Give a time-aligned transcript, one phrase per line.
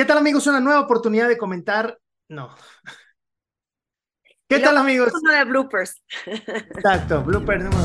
[0.00, 0.46] ¿Qué tal amigos?
[0.46, 2.00] Una nueva oportunidad de comentar.
[2.26, 2.56] No.
[4.48, 5.12] ¿Qué tal amigos?
[5.12, 6.02] Uno de bloopers.
[6.24, 7.84] Exacto, blooper número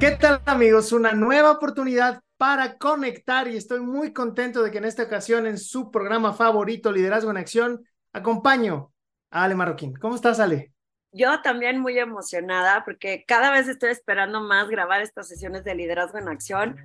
[0.00, 0.90] ¿Qué tal amigos?
[0.90, 5.58] Una nueva oportunidad para conectar y estoy muy contento de que en esta ocasión en
[5.58, 7.84] su programa favorito, Liderazgo en Acción,
[8.14, 8.90] acompaño
[9.30, 9.92] a Ale Marroquín.
[9.96, 10.72] ¿Cómo estás, Ale?
[11.12, 16.16] Yo también muy emocionada porque cada vez estoy esperando más grabar estas sesiones de liderazgo
[16.16, 16.76] en acción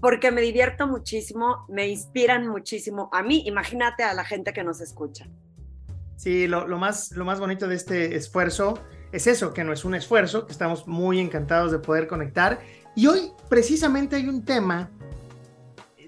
[0.00, 4.80] porque me divierto muchísimo, me inspiran muchísimo a mí, imagínate a la gente que nos
[4.80, 5.26] escucha.
[6.16, 9.94] Sí, lo, más, lo más bonito de este esfuerzo es eso, que no es un
[9.94, 12.60] esfuerzo, que estamos muy encantados de poder conectar.
[12.94, 14.90] Y hoy precisamente hay un tema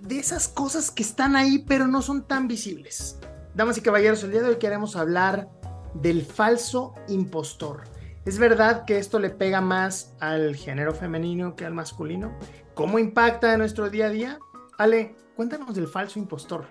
[0.01, 3.19] de esas cosas que están ahí pero no son tan visibles.
[3.55, 5.49] Damas y caballeros, el día de hoy queremos hablar
[5.95, 7.85] del falso impostor.
[8.25, 12.37] ¿Es verdad que esto le pega más al género femenino que al masculino?
[12.75, 14.39] ¿Cómo impacta en nuestro día a día?
[14.77, 16.67] Ale, cuéntanos del falso impostor.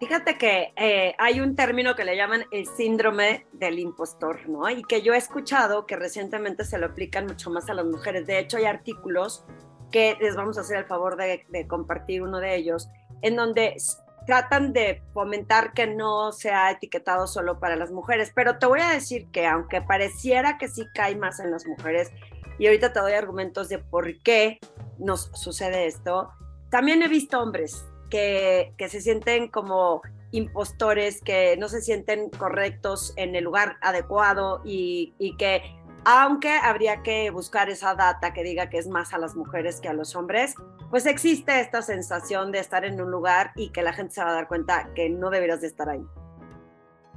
[0.00, 4.68] Fíjate que eh, hay un término que le llaman el síndrome del impostor, ¿no?
[4.70, 8.26] Y que yo he escuchado que recientemente se lo aplican mucho más a las mujeres.
[8.26, 9.44] De hecho, hay artículos
[9.92, 12.88] que les vamos a hacer el favor de, de compartir uno de ellos,
[13.20, 13.76] en donde
[14.30, 18.90] tratan de fomentar que no sea etiquetado solo para las mujeres, pero te voy a
[18.90, 22.12] decir que aunque pareciera que sí cae más en las mujeres,
[22.56, 24.60] y ahorita te doy argumentos de por qué
[24.98, 26.30] nos sucede esto,
[26.70, 33.12] también he visto hombres que, que se sienten como impostores, que no se sienten correctos
[33.16, 35.60] en el lugar adecuado y, y que
[36.04, 39.88] aunque habría que buscar esa data que diga que es más a las mujeres que
[39.88, 40.54] a los hombres,
[40.90, 44.30] pues existe esta sensación de estar en un lugar y que la gente se va
[44.30, 46.04] a dar cuenta que no deberías de estar ahí.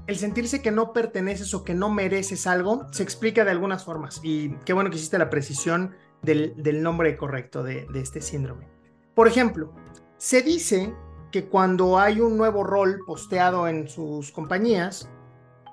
[0.05, 4.19] El sentirse que no perteneces o que no mereces algo se explica de algunas formas
[4.21, 8.67] y qué bueno que hiciste la precisión del, nombre correcto de, este síndrome.
[9.15, 9.73] Por ejemplo,
[10.17, 10.93] se dice
[11.31, 15.09] que cuando hay un nuevo rol posteado en sus compañías,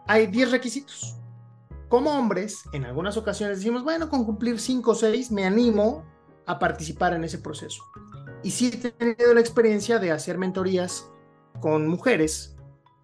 [0.06, 1.20] hay 10 requisitos
[1.90, 6.04] como hombres, en algunas ocasiones decimos, bueno, con cumplir 5 o 6 me animo
[6.46, 7.82] a participar en ese proceso.
[8.44, 11.10] Y sí he tenido la experiencia de hacer mentorías
[11.60, 12.56] con mujeres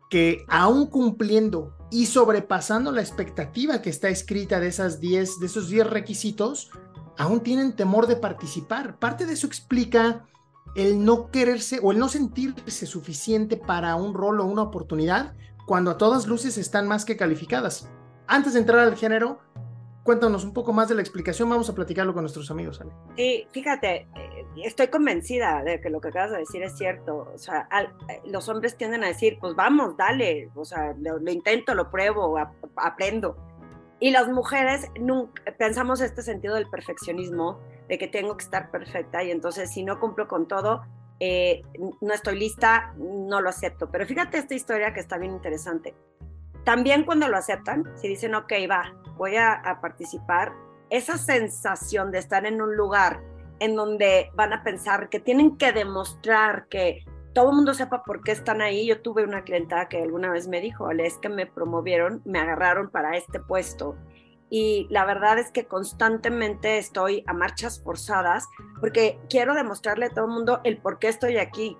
[0.09, 5.69] que aún cumpliendo y sobrepasando la expectativa que está escrita de, esas 10, de esos
[5.69, 6.71] 10 requisitos,
[7.19, 9.01] aún tienen temor de participar.
[9.01, 10.27] Parte de eso explica
[10.77, 15.35] el no quererse o el no sentirse suficiente para un rol o una oportunidad
[15.67, 17.89] cuando a todas luces están más que calificadas
[18.27, 19.39] antes de entrar al género,
[20.03, 22.93] cuéntanos un poco más de la explicación, vamos a platicarlo con nuestros amigos, Ale.
[23.17, 27.29] Sí, fíjate, eh, estoy convencida de que lo que acabas de decir es cierto.
[27.35, 27.69] O sea,
[28.09, 32.39] eh, los hombres tienden a decir, pues vamos, dale, o sea, lo, intento, lo pruebo,
[32.77, 33.37] aprendo.
[33.99, 37.59] Y las mujeres nunca, pensamos este sentido del perfeccionismo,
[37.89, 40.83] de que tengo que estar perfecta y entonces si no cumplo con todo,
[41.19, 41.63] eh,
[42.01, 43.91] no estoy lista, no lo acepto.
[43.91, 45.95] Pero fíjate esta historia que está bien interesante.
[46.67, 50.53] También cuando lo aceptan, si dicen, ok, va, voy a, participar,
[50.91, 53.23] esa sensación de estar en un lugar
[53.61, 57.05] en donde van a pensar que tienen que demostrar que
[57.35, 58.85] todo el mundo sepa por qué están ahí.
[58.85, 62.91] Yo tuve una clienta que alguna vez me dijo, es que me promovieron, me agarraron
[62.91, 63.97] para este puesto.
[64.51, 68.49] Y la verdad es que constantemente estoy a marchas forzadas
[68.81, 71.79] porque quiero demostrarle a todo el mundo el por qué estoy aquí.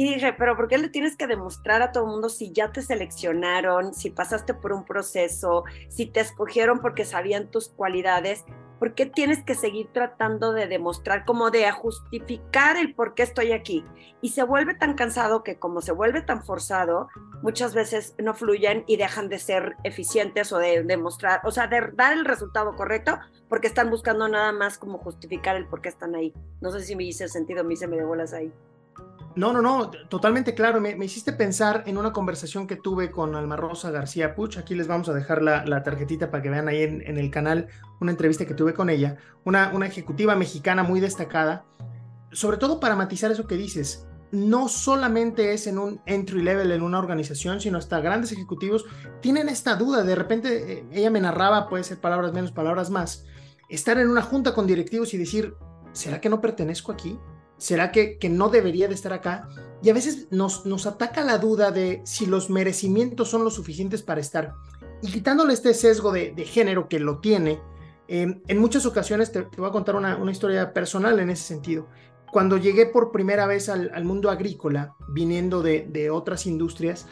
[0.00, 2.70] Y dije, pero ¿por qué le tienes que demostrar a todo el mundo si ya
[2.70, 8.44] te seleccionaron, si pasaste por un proceso, si te escogieron porque sabían tus cualidades?
[8.78, 13.50] ¿Por qué tienes que seguir tratando de demostrar, como de justificar el por qué estoy
[13.50, 13.84] aquí?
[14.20, 17.08] Y se vuelve tan cansado que como se vuelve tan forzado,
[17.42, 21.90] muchas veces no fluyen y dejan de ser eficientes o de demostrar, o sea, de
[21.94, 26.14] dar el resultado correcto porque están buscando nada más como justificar el por qué están
[26.14, 26.32] ahí.
[26.60, 28.52] No sé si me hice sentido, me hice medio bolas ahí.
[29.38, 30.80] No, no, no, totalmente claro.
[30.80, 34.56] Me, hiciste pensar en una conversación que tuve con Alma Rosa García Puch.
[34.56, 37.68] Aquí les vamos a dejar la, tarjetita para que vean ahí en, el canal
[38.00, 39.16] una entrevista que tuve con ella.
[39.44, 41.64] Una, una ejecutiva mexicana muy destacada.
[42.32, 44.08] Sobre todo para matizar eso que dices.
[44.32, 48.86] No solamente es en un entry level en una organización, sino hasta grandes ejecutivos
[49.22, 50.02] tienen esta duda.
[50.02, 53.24] De repente, eh, ella me narraba, puede ser palabras menos, palabras más,
[53.68, 55.54] estar en una junta con directivos y decir,
[55.92, 57.16] ¿será que no pertenezco aquí?
[57.58, 59.48] ¿Será que, que, no debería de estar acá?
[59.82, 64.02] Y a veces nos, nos ataca la duda de si los merecimientos son lo suficientes
[64.02, 64.54] para estar.
[65.02, 67.60] Y quitándole este sesgo de, género que lo tiene,
[68.06, 71.88] em, en muchas ocasiones te, voy a contar una, historia personal en ese sentido.
[72.32, 77.06] Cuando llegué por primera vez al, mundo agrícola, viniendo de, de otras industrias,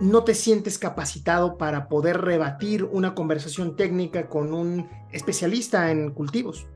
[0.00, 6.66] no te sientes capacitado para poder rebatir una conversación técnica con un especialista en cultivos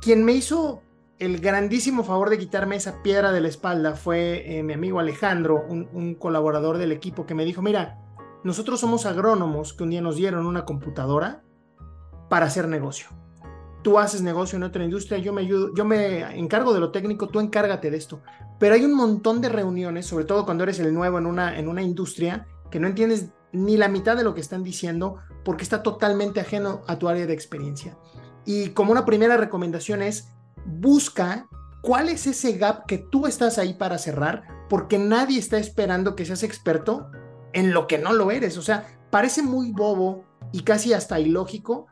[0.00, 0.82] quien me hizo
[1.20, 5.66] el grandísimo favor de quitarme esa piedra de la espalda fue eh, mi amigo Alejandro,
[5.68, 7.98] un, colaborador del equipo que me dijo, mira,
[8.42, 11.42] nosotros somos agrónomos que un día nos dieron una computadora
[12.30, 13.08] para hacer negocio.
[13.82, 17.98] Tú haces negocio en otra industria, yo me encargo de lo técnico, tú encárgate de
[17.98, 18.22] esto.
[18.58, 22.46] Pero hay un montón de reuniones, sobre todo cuando eres el nuevo en una industria,
[22.70, 26.82] que no entiendes ni la mitad de lo que están diciendo porque está totalmente ajeno
[26.86, 27.96] a tu área de experiencia.
[28.46, 30.28] Y como una primera recomendación es,
[30.64, 31.48] busca
[31.82, 36.24] cuál es ese gap que tú estás ahí para cerrar, porque nadie está esperando que
[36.24, 37.10] seas experto
[37.52, 38.56] en lo que no lo eres.
[38.58, 41.86] O sea, parece muy bobo y casi hasta ilógico,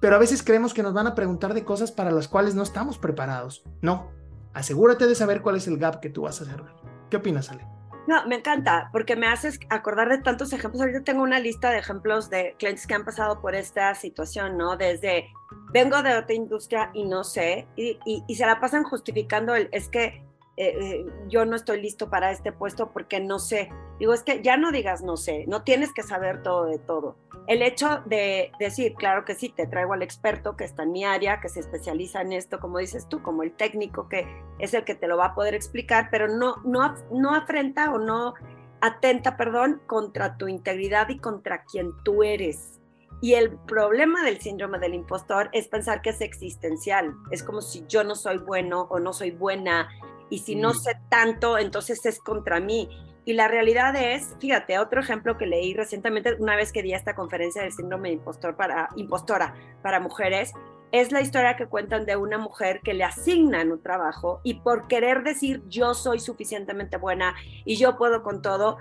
[0.00, 2.62] pero a veces creemos que nos van a preguntar de cosas para las cuales no
[2.62, 3.64] estamos preparados.
[3.80, 4.10] No,
[4.52, 6.74] asegúrate de saber cuál es el gap que tú vas a cerrar.
[7.10, 7.73] ¿Qué opinas, Ale?
[8.06, 10.82] No, me encanta, porque me haces acordar de tantos ejemplos.
[10.82, 14.76] Ahorita tengo una lista de ejemplos de clientes que han pasado por esta situación, ¿no?
[14.76, 15.32] Desde
[15.72, 19.88] vengo de otra industria y no sé, y, y, se la pasan justificando el, es
[19.88, 20.22] que
[20.56, 23.70] eh, yo no estoy listo para este puesto porque no sé.
[23.98, 27.16] Digo, es que ya no digas no sé, no tienes que saber todo de todo.
[27.46, 31.04] El hecho de decir, claro que sí, te traigo al experto que está en mi
[31.04, 34.26] área, que se especializa en esto, como dices tú, como el técnico que
[34.58, 37.98] es el que te lo va a poder explicar, pero no, no, no afrenta o
[37.98, 38.34] no
[38.80, 42.80] atenta, perdón, contra tu integridad y contra quien tú eres.
[43.20, 47.14] Y el problema del síndrome del impostor es pensar que es existencial.
[47.30, 49.88] Es como si yo no soy bueno o no soy buena
[50.30, 52.88] y si no sé tanto, entonces es contra mí.
[53.26, 57.14] Y la realidad es, fíjate, otro ejemplo que leí recientemente, una vez que di esta
[57.14, 60.52] conferencia del síndrome de impostor para, impostora para mujeres,
[60.92, 64.86] es la historia que cuentan de una mujer que le asignan un trabajo y por
[64.86, 67.34] querer decir yo soy suficientemente buena
[67.64, 68.76] y yo puedo con todo,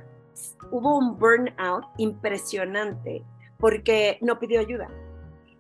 [0.70, 3.24] hubo un burnout impresionante
[3.58, 4.90] porque no pidió ayuda.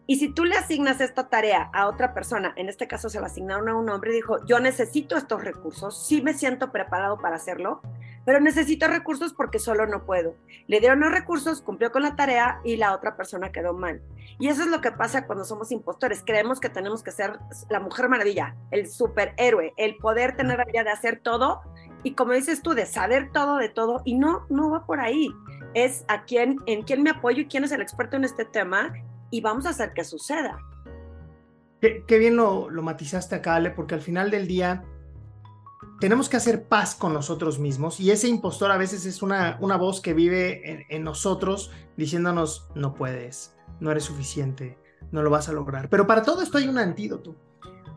[0.05, 3.27] Y si tú le asignas esta tarea a otra persona, en este caso se la
[3.27, 7.81] asignaron a un hombre, dijo, yo necesito estos recursos, sí me siento preparado para hacerlo,
[8.25, 10.35] pero necesito recursos porque solo no puedo.
[10.67, 14.01] Le dieron los recursos, cumplió con la tarea y la otra persona quedó mal.
[14.39, 16.23] Y eso es lo que pasa cuando somos impostores.
[16.25, 17.39] Creemos que tenemos que ser
[17.69, 21.61] la mujer maravilla, el superhéroe, el poder tener la idea de hacer todo
[22.03, 24.01] y como dices tú, de saber todo de todo.
[24.03, 25.29] Y no, no va por ahí.
[25.73, 28.94] Es a quién, en quién me apoyo y quién es el experto en este tema
[29.33, 30.59] y vamos a hacer que suceda.
[31.81, 34.85] Qué, bien lo, lo matizaste acá, Ale, porque al final del día
[36.00, 39.75] tenemos que hacer paz con nosotros mismos y ese impostor a veces es una, una
[39.75, 44.77] voz que vive en, nosotros diciéndonos no puedes, no eres suficiente,
[45.12, 45.89] no lo vas a lograr.
[45.89, 47.36] Pero para todo esto hay un antídoto.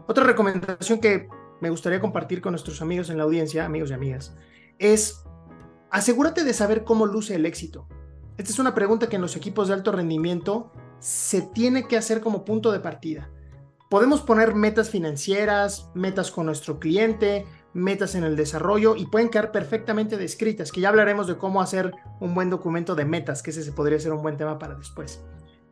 [0.08, 1.28] Otra recomendación que
[1.60, 4.34] me gustaría compartir con nuestros amigos en la audiencia, amigos y amigas,
[4.78, 5.22] es
[5.90, 7.86] asegúrate de saber cómo luce el éxito.
[8.38, 10.72] Esta es una pregunta que en los equipos de alto rendimiento
[11.06, 13.30] se tiene que hacer como punto de partida.
[13.88, 19.52] Podemos poner metas financieras, metas con nuestro cliente, metas en el desarrollo y pueden quedar
[19.52, 23.62] perfectamente descritas, que ya hablaremos de cómo hacer un buen documento de metas, que ese
[23.62, 25.22] se podría ser un buen tema para después.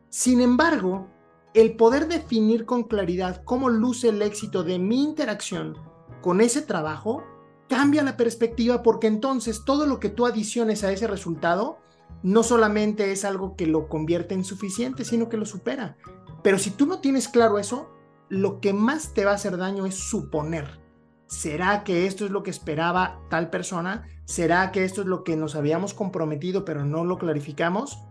[0.07, 1.09] Sin embargo,
[1.53, 5.77] el poder definir con claridad cómo luce el éxito de mi interacción
[6.21, 7.25] con ese trabajo
[7.67, 11.79] cambia la perspectiva porque entonces todo lo que tú adiciones a ese resultado
[12.25, 15.95] no solamente es algo que lo convierte en suficiente, sino que lo supera.
[16.43, 17.89] Pero si tú no tienes claro eso,
[18.27, 20.85] lo que más te va a hacer daño es suponer
[21.27, 24.07] ¿Será que esto es lo que esperaba tal persona?
[24.25, 28.03] ¿Será que esto es lo que nos habíamos comprometido pero no lo clarificamos?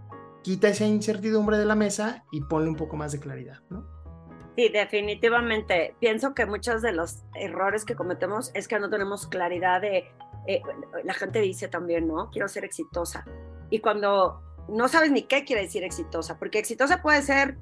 [0.42, 3.86] Quita esa incertidumbre de la mesa y ponle un poco más de claridad, ¿no?
[4.56, 5.96] Sí, definitivamente.
[6.00, 10.04] Pienso que muchos de los errores que cometemos es que no tenemos claridad de,
[10.46, 10.60] eh,
[11.02, 12.30] la gente dice también, ¿no?
[12.30, 13.24] Quiero ser exitosa.
[13.74, 17.58] Y cuando no sabes ni qué quiere decir exitosa, porque exitosa puede ser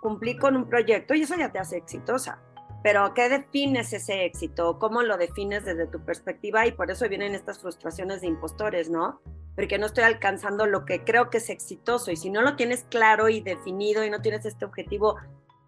[0.00, 2.40] cumplir con un proyecto y eso ya te hace exitosa
[2.82, 4.78] pero ¿qué defines ese éxito?
[4.78, 6.66] ¿Cómo lo defines desde tu perspectiva?
[6.66, 9.20] Y por eso vienen estas frustraciones de impostores, ¿no?
[9.56, 12.84] Porque no estoy alcanzando lo que creo que es exitoso y si no lo tienes
[12.88, 15.16] claro y definido y no tienes este objetivo,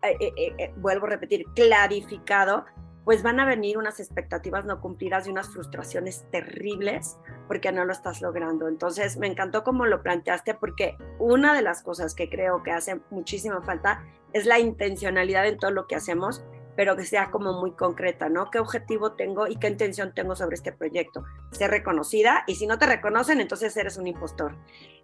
[0.02, 2.64] eh, eh, eh, vuelvo a repetir, clarificado,
[3.04, 7.18] pues van a venir unas expectativas no cumplidas y unas frustraciones terribles
[7.50, 8.68] porque no lo estás logrando.
[8.68, 13.00] Entonces, me encantó cómo lo planteaste porque una de las cosas que creo que hace
[13.10, 16.44] muchísima falta es la intencionalidad en todo lo que hacemos
[16.76, 18.50] pero que sea como muy concreta, ¿no?
[18.50, 21.24] ¿Qué objetivo tengo y qué intención tengo sobre este proyecto?
[21.50, 24.54] Ser reconocida y si no te reconocen, entonces eres un impostor.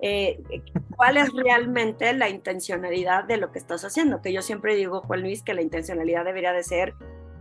[0.00, 0.40] Eh,
[0.96, 4.22] ¿Cuál es realmente la intencionalidad de lo que estás haciendo?
[4.22, 6.94] Que yo siempre digo, Juan Luis, que la intencionalidad debería de ser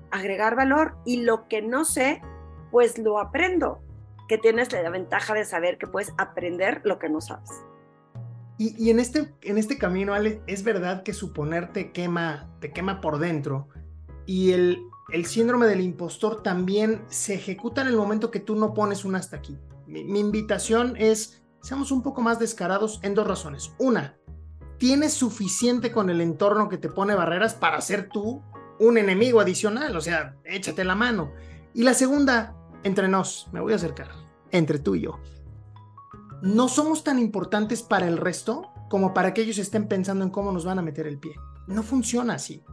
[0.10, 2.22] agregar valor y lo que no sé,
[2.72, 3.85] pues lo aprendo,
[4.28, 7.50] que tienes la ventaja de saber que puedes aprender lo que no sabes.
[8.58, 13.02] Y, y, en, este, en este camino, Ale, es verdad que suponerte quema, te quema
[13.02, 13.68] por dentro,
[14.26, 14.80] y el
[15.10, 19.16] el síndrome del impostor también se ejecuta en el momento que tú no pones un
[19.16, 19.58] hasta aquí.
[19.86, 23.72] Mi, mi invitación es, seamos un poco más descarados en dos razones.
[23.78, 24.18] Una,
[24.78, 28.44] tienes suficiente con el entorno que te pone barreras para ser tú
[28.80, 31.32] un enemigo adicional, o sea, échate la mano.
[31.74, 34.10] Y la segunda, entre nos, me voy a acercar,
[34.52, 35.20] entre tú y yo.
[36.44, 40.52] No somos tan importantes para el resto como para que ellos estén pensando en cómo
[40.52, 41.34] nos van a meter el pie.
[41.66, 42.64] No funciona así.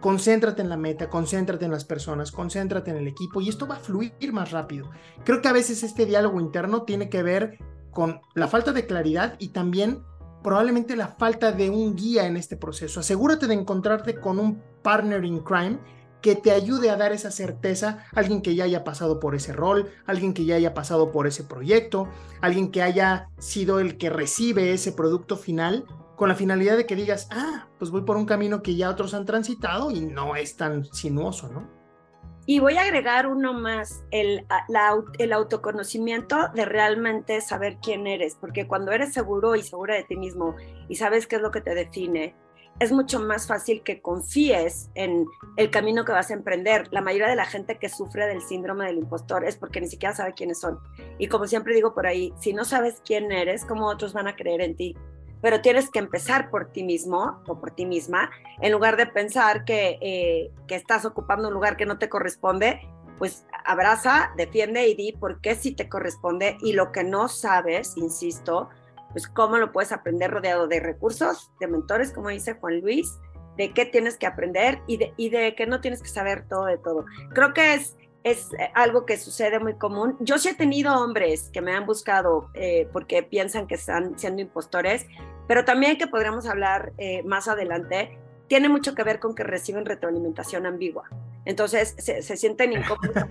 [0.00, 3.74] Concéntrate en la meta, concéntrate en las personas, concéntrate en el equipo y esto va
[3.74, 4.90] a fluir más rápido.
[5.22, 7.58] Creo que a veces este diálogo interno tiene que ver
[7.90, 10.02] con la falta de claridad y también
[10.42, 13.00] probablemente la falta de un guía en este proceso.
[13.00, 15.78] Asegúrate de encontrarte con un partner in crime
[16.22, 19.90] que te ayude a dar esa certeza, alguien que ya haya pasado por ese rol,
[20.06, 22.08] alguien que ya haya pasado por ese proyecto,
[22.40, 25.84] alguien que haya sido el que recibe ese producto final,
[26.16, 29.12] con la finalidad de que digas, ah, pues voy por un camino que ya otros
[29.12, 31.68] han transitado y no es tan sinuoso, ¿no?
[32.44, 34.44] Y voy a agregar uno más, el,
[35.18, 40.16] el, autoconocimiento de realmente saber quién eres, porque cuando eres seguro y segura de ti
[40.16, 40.56] mismo
[40.88, 42.34] y sabes qué es lo que te define,
[42.80, 45.26] es mucho más fácil que confíes en
[45.56, 46.88] el camino que vas a emprender.
[46.90, 50.14] La mayoría de la gente que sufre del síndrome del impostor es porque ni siquiera
[50.14, 50.80] sabe quiénes son.
[51.18, 54.36] Y como siempre digo por ahí, si no sabes quién eres, ¿cómo otros van a
[54.36, 54.96] creer en ti?
[55.42, 59.64] pero tienes que empezar por ti mismo o por ti misma, en lugar de pensar
[59.64, 62.80] que, eh, que estás ocupando un lugar que no te corresponde,
[63.18, 67.96] pues abraza, defiende y di por qué sí te corresponde y lo que no sabes,
[67.96, 68.70] insisto,
[69.12, 73.18] pues cómo lo puedes aprender rodeado de recursos, de mentores, como dice Juan Luis,
[73.56, 76.64] de qué tienes que aprender y de, y de que no tienes que saber todo
[76.64, 77.04] de todo.
[77.34, 80.16] Creo que es es eh, algo que sucede muy común.
[80.20, 84.42] Yo sí he tenido hombres que me han buscado eh, porque piensan que están siendo
[84.42, 85.06] impostores,
[85.48, 89.84] pero también que podríamos hablar eh, más adelante, tiene mucho que ver con que reciben
[89.84, 91.08] retroalimentación ambigua.
[91.44, 93.24] Entonces se, se sienten incómodos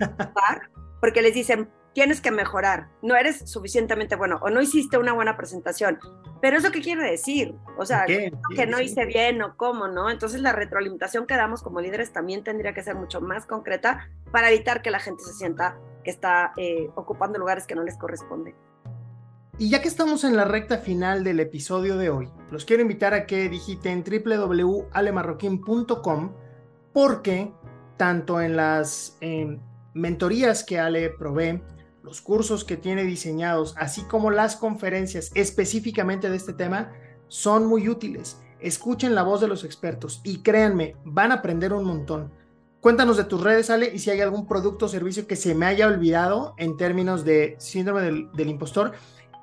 [1.01, 5.36] porque les dicen, tienes que mejorar, no eres suficientemente bueno o no hiciste una buena
[5.36, 6.00] presentación.
[6.39, 7.55] Pero eso qué quiere decir?
[7.77, 10.10] O sea, que no hice bien o cómo, ¿no?
[10.10, 14.50] Entonces la retroalimentación que damos como líderes también tendría que ser mucho más concreta para
[14.50, 18.55] evitar que la gente se sienta que está eh, ocupando lugares que no les corresponden.
[19.58, 23.13] Y ya que estamos en la recta final del episodio de hoy, los quiero invitar
[23.13, 26.34] a que digiten www.alemarroquín.com
[26.93, 27.53] porque
[27.98, 29.60] tanto en las eh,
[29.93, 31.62] mentorías que Ale provee,
[32.03, 36.91] los cursos que tiene diseñados, así como las conferencias específicamente de este tema,
[37.27, 38.41] son muy útiles.
[38.60, 42.31] Escuchen la voz de los expertos y créanme, van a aprender un montón.
[42.79, 45.67] Cuéntanos de tus redes, Ale, y si hay algún producto o servicio que se me
[45.67, 48.93] haya olvidado en términos de síndrome del, del impostor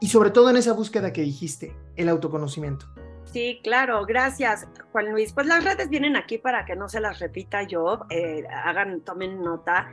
[0.01, 2.87] y sobre todo en esa búsqueda que dijiste, el autoconocimiento.
[3.33, 5.33] Sí, claro, gracias, Juan Luis.
[5.33, 9.43] Pues las redes vienen aquí para que no se las repita yo, eh, hagan, tomen
[9.43, 9.93] nota.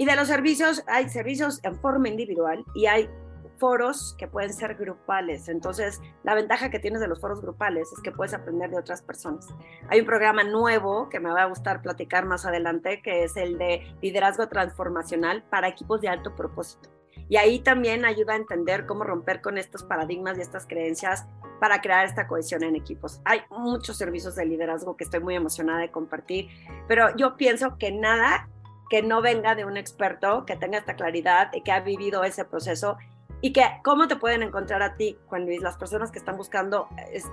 [0.00, 3.10] Y de los servicios, hay servicios en forma individual y hay
[3.58, 5.46] foros que pueden ser grupales.
[5.50, 9.02] Entonces, la ventaja que tienes de los foros grupales es que puedes aprender de otras
[9.02, 9.46] personas.
[9.90, 13.58] Hay un programa nuevo que me va a gustar platicar más adelante, que es el
[13.58, 16.88] de liderazgo transformacional para equipos de alto propósito.
[17.28, 21.26] Y ahí también ayuda a entender cómo romper con estos paradigmas y estas creencias
[21.60, 23.20] para crear esta cohesión en equipos.
[23.26, 26.48] Hay muchos servicios de liderazgo que estoy muy emocionada de compartir,
[26.88, 28.48] pero yo pienso que nada
[28.90, 32.44] que no venga de un experto que tenga esta claridad y que ha vivido ese
[32.44, 32.98] proceso
[33.40, 36.88] y que cómo te pueden encontrar a ti, Juan Luis, las personas que están buscando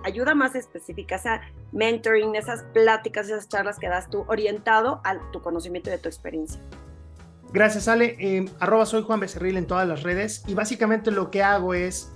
[0.05, 1.41] ayuda más específica, esa
[1.73, 6.07] mentoring, esas pláticas, esas charlas que das tú, orientado a tu conocimiento y de tu
[6.07, 6.61] experiencia.
[7.51, 8.15] Gracias, Ale.
[8.19, 12.11] Eh, arroba soy Juan Becerril en todas las redes y básicamente lo que hago es,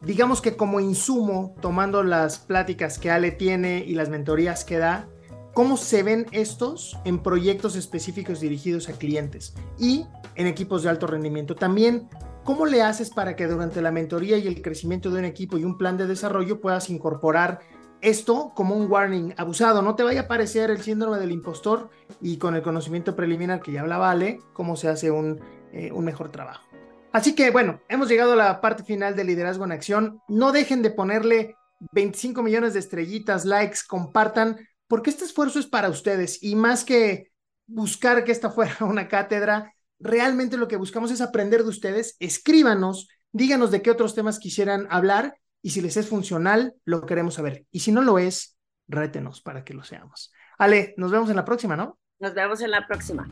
[0.00, 5.08] digamos que como insumo, tomando las pláticas que Ale tiene y las mentorías que da,
[5.54, 11.06] cómo se ven estos en proyectos específicos dirigidos a clientes y en equipos de alto
[11.06, 11.54] rendimiento.
[11.54, 12.08] También,
[12.44, 15.64] ¿cómo le haces para que durante la mentoría y el crecimiento de un equipo y
[15.64, 17.60] un plan de desarrollo puedas incorporar
[18.00, 19.82] esto como un warning abusado?
[19.82, 21.90] No te vaya a aparecer el síndrome del impostor
[22.20, 25.40] y con el conocimiento preliminar que ya hablaba Ale, cómo se hace un,
[25.72, 26.66] eh, un mejor trabajo.
[27.12, 30.22] Así que bueno, hemos llegado a la parte final de Liderazgo en Acción.
[30.28, 31.56] No dejen de ponerle
[31.92, 34.56] 25 millones de estrellitas, likes, compartan
[34.92, 37.32] porque este esfuerzo es para ustedes y más que
[37.66, 42.14] buscar que esta fuera una cátedra, realmente lo que buscamos es aprender de ustedes.
[42.18, 47.36] Escríbanos, díganos de qué otros temas quisieran hablar y si les es funcional, lo queremos
[47.36, 47.64] saber.
[47.70, 50.30] Y si no lo es, rétenos para que lo seamos.
[50.58, 51.98] Ale, nos vemos en la próxima, ¿no?
[52.18, 53.26] Nos vemos en la próxima.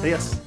[0.00, 0.38] Adiós.